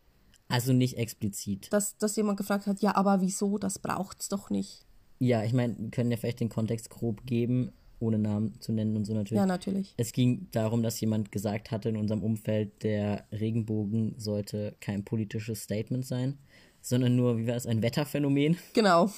[0.47, 1.71] Also nicht explizit.
[1.71, 4.85] dass, dass jemand gefragt hat, ja, aber wieso, das braucht's doch nicht.
[5.19, 8.95] Ja, ich meine, wir können ja vielleicht den Kontext grob geben, ohne Namen zu nennen
[8.95, 9.39] und so natürlich.
[9.39, 9.93] Ja, natürlich.
[9.97, 15.63] Es ging darum, dass jemand gesagt hatte in unserem Umfeld, der Regenbogen sollte kein politisches
[15.63, 16.37] Statement sein,
[16.81, 18.57] sondern nur, wie war es, ein Wetterphänomen.
[18.73, 19.11] Genau.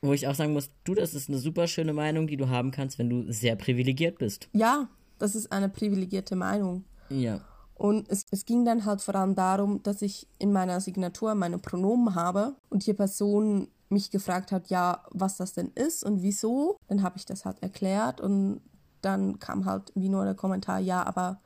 [0.00, 2.70] Wo ich auch sagen muss, du, das ist eine super schöne Meinung, die du haben
[2.70, 4.48] kannst, wenn du sehr privilegiert bist.
[4.52, 6.84] Ja, das ist eine privilegierte Meinung.
[7.10, 7.40] Ja.
[7.74, 11.58] Und es, es ging dann halt vor allem darum, dass ich in meiner Signatur meine
[11.58, 16.76] Pronomen habe und die Person mich gefragt hat, ja, was das denn ist und wieso.
[16.88, 18.60] Dann habe ich das halt erklärt und
[19.02, 21.40] dann kam halt wie nur der Kommentar, ja, aber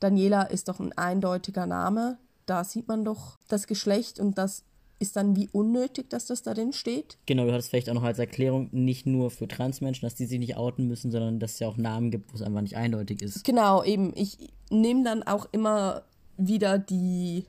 [0.00, 2.18] Daniela ist doch ein eindeutiger Name.
[2.46, 4.64] Da sieht man doch das Geschlecht und das
[4.98, 7.18] ist dann wie unnötig, dass das darin steht.
[7.26, 10.38] Genau, du hattest vielleicht auch noch als Erklärung nicht nur für Transmenschen, dass die sich
[10.38, 13.20] nicht outen müssen, sondern dass es ja auch Namen gibt, wo es einfach nicht eindeutig
[13.20, 13.44] ist.
[13.44, 14.12] Genau, eben.
[14.16, 14.38] Ich
[14.70, 16.02] nehme dann auch immer
[16.38, 17.44] wieder die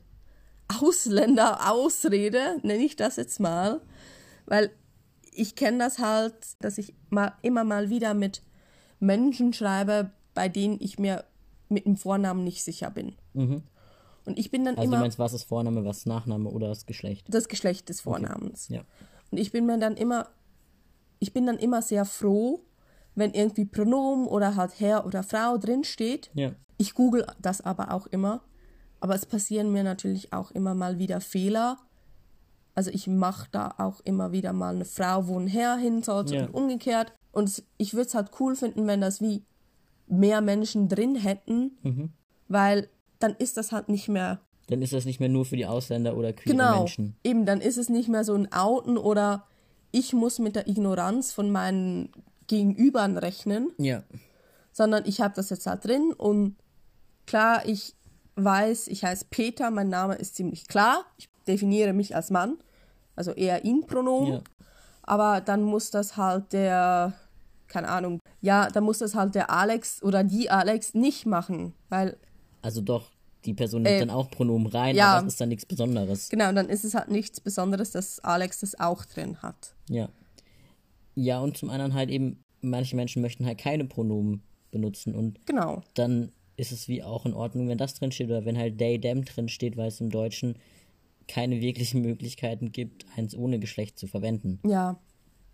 [0.81, 3.81] Ausländer-Ausrede, nenne ich das jetzt mal,
[4.47, 4.71] weil
[5.31, 8.41] ich kenne das halt, dass ich mal immer mal wieder mit
[8.99, 11.25] Menschen schreibe, bei denen ich mir
[11.69, 13.15] mit dem Vornamen nicht sicher bin.
[13.33, 13.61] Mhm.
[14.25, 16.67] Und ich bin dann Also immer du meinst, was ist Vorname, was ist Nachname oder
[16.67, 17.33] das Geschlecht?
[17.33, 18.67] das Geschlecht des Vornamens.
[18.69, 18.81] Ja.
[19.31, 20.27] Und ich bin mir dann immer,
[21.19, 22.61] ich bin dann immer sehr froh,
[23.15, 26.29] wenn irgendwie Pronomen oder halt Herr oder Frau drinsteht.
[26.33, 26.51] Ja.
[26.77, 28.41] Ich google das aber auch immer.
[28.99, 31.77] Aber es passieren mir natürlich auch immer mal wieder Fehler.
[32.77, 36.35] Also ich mache da auch immer wieder mal eine Frau, wo ein Herr hin sollte
[36.35, 36.45] Ja.
[36.45, 37.11] und umgekehrt.
[37.31, 39.41] Und ich würde es halt cool finden, wenn das wie
[40.05, 42.11] mehr Menschen drin hätten, Mhm.
[42.47, 42.87] weil
[43.17, 46.15] dann ist das halt nicht mehr Dann ist das nicht mehr nur für die Ausländer
[46.15, 47.15] oder queere Genau, Menschen.
[47.23, 49.47] eben, dann ist es nicht mehr so ein Outen oder
[49.91, 52.11] ich muss mit der Ignoranz von meinen
[52.45, 54.03] Gegenübern rechnen, Ja.
[54.71, 56.57] sondern ich habe das jetzt halt drin und
[57.25, 57.95] klar, ich
[58.35, 62.57] weiß, ich heiße Peter, mein Name ist ziemlich klar, ich definiere mich als Mann,
[63.17, 64.41] also eher ihn-Pronomen, Ja.
[65.03, 67.13] aber dann muss das halt der,
[67.67, 72.15] keine Ahnung, ja, dann muss das halt der Alex oder die Alex nicht machen, weil
[72.61, 73.11] Also doch,
[73.45, 75.17] die Person nimmt Äh, dann auch Pronomen rein, ja.
[75.17, 76.29] aber es ist dann nichts Besonderes.
[76.29, 79.73] genau, dann ist es halt nichts Besonderes, dass Alex das auch drin hat.
[79.89, 80.07] Ja.
[81.15, 85.81] Ja, und zum anderen halt eben, manche Menschen möchten halt keine Pronomen benutzen und Genau.
[85.95, 88.99] dann ist es wie auch in Ordnung, wenn das drin steht oder wenn halt they,
[88.99, 90.57] them drin steht, weil es im Deutschen
[91.27, 94.59] keine wirklichen Möglichkeiten gibt, eins ohne Geschlecht zu verwenden.
[94.65, 94.97] Ja,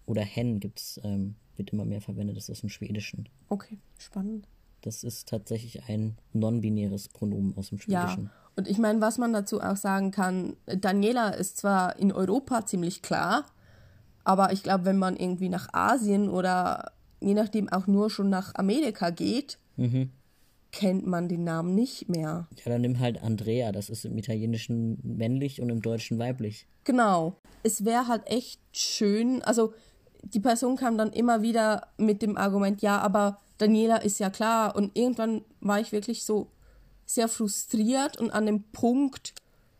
[0.06, 3.30] Oder hen gibt's, ähm, wird immer mehr verwendet, das ist aus dem Schwedischen.
[3.50, 4.48] okay, spannend.
[4.82, 8.30] Das ist tatsächlich ein non-binäres Pronomen aus dem Ja, Schwedischen.
[8.58, 13.02] und ich meine, was man dazu auch sagen kann, Daniela ist zwar in Europa ziemlich
[13.02, 13.46] klar,
[14.26, 18.54] aber ich glaube, wenn man irgendwie nach Asien oder je nachdem auch nur schon nach
[18.56, 20.12] Amerika geht, Mhm.
[20.74, 22.48] Kennt man den Namen nicht mehr.
[22.58, 26.68] Ja, dann nimm halt Andrea, das ist im Italienischen männlich und im Deutschen weiblich.
[26.84, 27.38] Genau.
[27.62, 29.74] Es wäre halt echt schön, also
[30.24, 34.76] die Person kam dann immer wieder mit dem Argument, ja, aber Daniela ist ja klar.
[34.76, 36.48] Und irgendwann war ich wirklich so
[37.06, 39.34] sehr frustriert und an dem Punkt,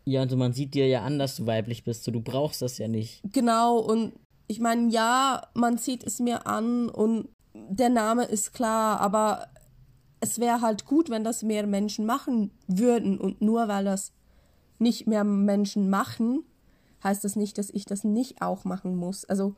[0.04, 2.78] Ja, also man sieht dir ja an, dass du weiblich bist, so du brauchst das
[2.78, 3.20] ja nicht.
[3.32, 4.12] Genau, und
[4.46, 9.48] ich meine, ja, man sieht es mir an und der Name ist klar, aber
[10.24, 13.18] es wäre halt gut, wenn das mehr Menschen machen würden.
[13.20, 14.12] Und nur weil das
[14.78, 16.44] nicht mehr Menschen machen,
[17.02, 19.26] heißt das nicht, dass ich das nicht auch machen muss.
[19.26, 19.54] Also,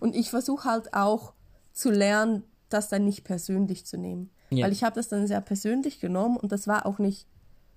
[0.00, 1.32] und ich versuche halt auch
[1.72, 4.30] zu lernen, das dann nicht persönlich zu nehmen.
[4.50, 4.66] Ja.
[4.66, 7.26] Weil ich habe das dann sehr persönlich genommen und das war auch nicht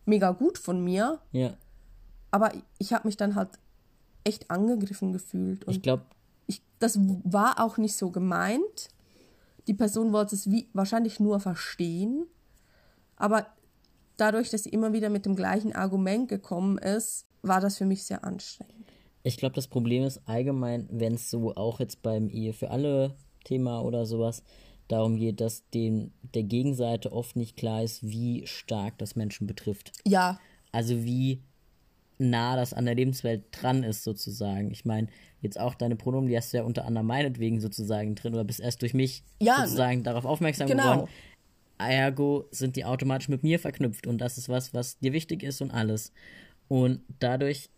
[0.05, 1.53] mega gut von mir, Ja,
[2.31, 3.47] aber ich habe mich dann halt
[4.25, 5.63] echt angegriffen gefühlt.
[5.63, 6.03] Und ich glaube,
[6.79, 8.89] das war auch nicht so gemeint.
[9.67, 12.25] Die Person wollte es wie, wahrscheinlich nur verstehen.
[13.15, 13.47] Aber
[14.17, 18.03] dadurch, dass sie immer wieder mit dem gleichen Argument gekommen ist, war das für mich
[18.03, 18.73] sehr anstrengend.
[19.23, 23.15] ich glaube, das Problem ist allgemein, wenn es so auch jetzt beim Ehe für alle
[23.43, 24.43] Thema oder sowas
[24.87, 29.91] darum geht, dass den, der Gegenseite oft nicht klar ist, wie stark das Menschen betrifft.
[30.05, 30.39] Ja,
[30.71, 31.41] Also wie
[32.17, 34.71] nah das an der Lebenswelt dran ist, sozusagen.
[34.71, 35.07] Ich meine,
[35.41, 38.59] jetzt auch deine Pronomen, die hast du ja unter anderem meinetwegen sozusagen drin oder bist
[38.59, 40.83] erst durch mich Ja, sozusagen darauf aufmerksam genau.
[40.83, 41.09] geworden.
[41.77, 45.61] Ergo sind die automatisch mit mir verknüpft und das ist was, was dir wichtig ist
[45.61, 46.13] und alles.
[46.67, 47.69] Und dadurch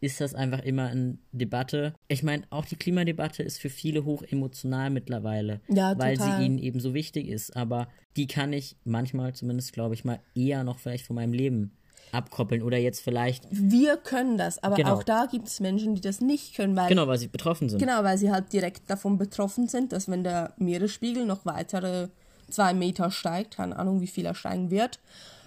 [0.00, 1.94] ist das einfach immer eine Debatte.
[2.08, 6.58] Ich meine, auch die Klimadebatte ist für viele hoch emotional mittlerweile, Ja, weil sie ihnen
[6.58, 7.56] eben so wichtig ist.
[7.56, 11.72] Aber die kann ich manchmal zumindest, glaube ich mal, eher noch vielleicht von meinem Leben
[12.12, 14.94] abkoppeln oder jetzt vielleicht, wir können das, aber Genau.
[14.94, 17.78] auch da gibt es Menschen, die das nicht können, weil genau, weil sie betroffen sind.
[17.78, 22.08] Genau, weil sie halt direkt davon betroffen sind, dass wenn der Meeresspiegel noch weitere
[22.50, 25.00] zwei Meter steigt, keine Ahnung, wie viel er steigen wird,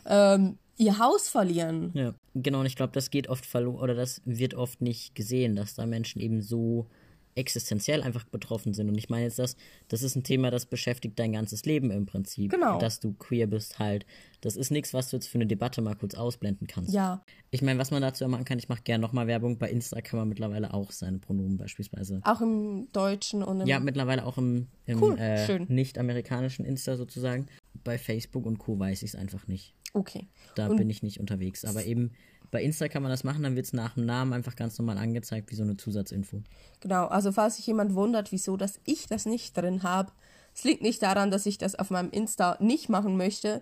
[0.06, 1.92] ähm, ihr Haus verlieren.
[1.94, 5.56] Ja, genau, und ich glaube, das geht oft verloren oder das wird oft nicht gesehen,
[5.56, 6.88] dass da Menschen eben so
[7.38, 8.90] existenziell einfach betroffen sind.
[8.90, 9.56] Und ich meine jetzt, das,
[9.88, 12.52] das ist ein Thema, das beschäftigt dein ganzes Leben im Prinzip.
[12.52, 12.80] Genau.
[12.80, 14.06] Dass du queer bist halt.
[14.42, 16.94] Das ist nichts, was du jetzt für eine Debatte mal kurz ausblenden kannst.
[16.94, 19.58] Ja, Ich meine, was man dazu ja machen kann, ich mache gerne nochmal Werbung.
[19.58, 22.22] Bei Insta kann man mittlerweile auch seine Pronomen beispielsweise.
[22.24, 27.48] auch im Deutschen und im Ja, mittlerweile auch im, im Cool, äh, nicht-amerikanischen Insta sozusagen.
[27.84, 28.78] Bei Facebook und Co.
[28.80, 29.74] weiß ich es einfach nicht.
[29.94, 30.28] Okay.
[30.56, 31.64] Da Und- bin ich nicht unterwegs.
[31.66, 32.12] Aber eben
[32.52, 34.98] bei Insta kann man das machen, dann wird es nach dem Namen einfach ganz normal
[34.98, 36.42] angezeigt, wie so eine Zusatzinfo.
[36.80, 40.12] Genau, also falls sich jemand wundert, wieso, dass ich das nicht drin habe,
[40.54, 43.62] es liegt nicht daran, dass ich das auf meinem Insta nicht machen möchte,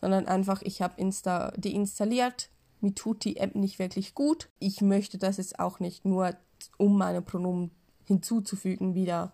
[0.00, 2.50] sondern einfach, ich habe Insta deinstalliert.
[2.80, 4.48] Mir tut die App nicht wirklich gut.
[4.60, 6.36] Ich möchte das jetzt auch nicht nur,
[6.76, 7.72] um meine Pronomen
[8.04, 9.32] hinzuzufügen, wieder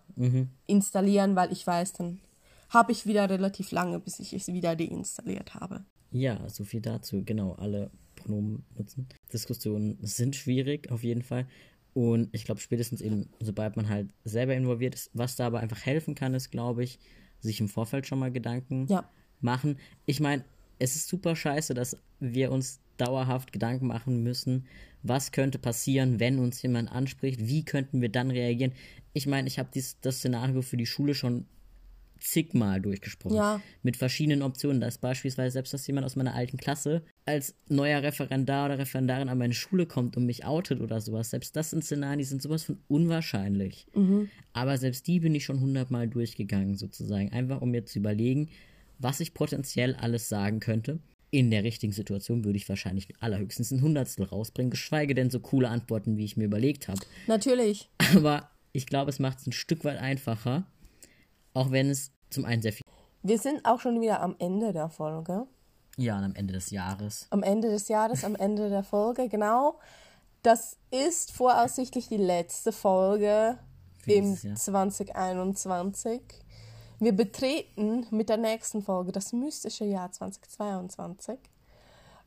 [0.65, 2.19] installieren, weil ich weiß, dann
[2.69, 5.85] habe ich wieder relativ lange, bis ich es wieder deinstalliert habe.
[6.11, 7.23] Ja, so viel dazu.
[7.23, 7.91] Genau, alle
[8.23, 9.07] Pronomen nutzen.
[9.31, 11.47] Diskussionen sind schwierig, auf jeden Fall.
[11.93, 15.85] Und ich glaube, spätestens eben, sobald man halt selber involviert ist, was da aber einfach
[15.85, 16.99] helfen kann, ist, glaube ich,
[17.39, 19.09] sich im Vorfeld schon mal Gedanken Ja.
[19.41, 19.77] machen.
[20.05, 20.43] Ich meine,
[20.79, 24.65] es ist super scheiße, dass wir uns dauerhaft Gedanken machen müssen,
[25.03, 28.73] was könnte passieren, wenn uns jemand anspricht, wie könnten wir dann reagieren.
[29.13, 31.45] Ich meine, ich habe das Szenario für die Schule schon
[32.23, 33.35] zigmal durchgesprochen.
[33.35, 33.61] Ja.
[33.81, 34.79] Mit verschiedenen Optionen.
[34.79, 39.29] Da ist beispielsweise selbst, dass jemand aus meiner alten Klasse als neuer Referendar oder Referendarin
[39.29, 41.29] an meine Schule kommt und mich outet oder sowas.
[41.31, 43.87] Selbst das sind Szenarien, die sind sowas von unwahrscheinlich.
[44.53, 47.31] Aber selbst die bin ich schon hundertmal durchgegangen, sozusagen.
[47.31, 48.49] Einfach um mir zu überlegen,
[48.99, 50.99] was ich potenziell alles sagen könnte.
[51.29, 55.67] In der richtigen Situation würde ich wahrscheinlich allerhöchstens ein Hundertstel rausbringen, geschweige denn so coole
[55.67, 57.01] Antworten, wie ich mir überlegt habe.
[57.27, 57.89] Natürlich.
[58.15, 60.67] Aber ich glaube, es macht es ein Stück weit einfacher,
[61.53, 62.83] auch wenn es zum einen sehr viel.
[63.21, 65.47] Wir sind auch schon wieder am Ende der Folge.
[65.97, 67.27] Ja, und am Ende des Jahres.
[67.29, 69.79] am Ende des Jahres, am Ende der Folge, genau.
[70.41, 73.57] Das ist voraussichtlich die letzte Folge
[74.05, 74.55] im dieses Jahr.
[74.55, 76.21] 2021.
[76.99, 81.37] Wir betreten mit der nächsten Folge das mystische Jahr 2022.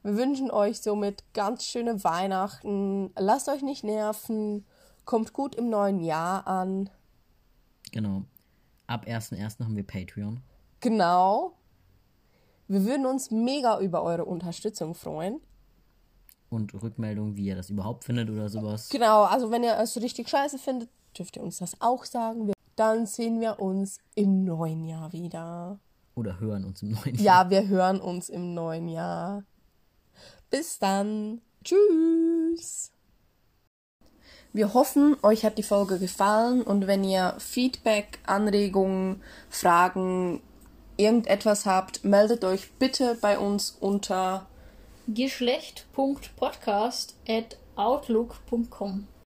[0.02, 3.10] Wir wünschen euch somit ganz schöne Weihnachten.
[3.18, 4.64] Lasst euch nicht nerven.
[5.04, 6.90] Kommt gut im neuen Jahr an.
[7.92, 8.22] Genau.
[8.87, 9.64] Ab 1.1.
[9.64, 10.40] haben wir Patreon.
[10.81, 11.55] Genau.
[12.68, 15.40] Wir würden uns mega über eure Unterstützung freuen.
[16.49, 18.88] Und Rückmeldungen, wie ihr das überhaupt findet oder sowas.
[18.88, 22.53] Genau, also wenn ihr es richtig scheiße findet, dürft ihr uns das auch sagen.
[22.77, 25.79] Dann sehen wir uns im neuen Jahr wieder.
[26.14, 29.44] Oder hören uns im neuen Ja, wir hören uns im neuen Jahr.
[30.51, 31.40] Bis dann.
[31.64, 32.92] Tschüss.
[34.57, 40.40] Wir hoffen, euch hat die Folge gefallen und wenn ihr Feedback, Anregungen, Fragen,
[40.97, 44.47] irgendetwas habt, meldet euch bitte bei uns unter
[45.09, 49.07] geschlecht.podcast at outlook.com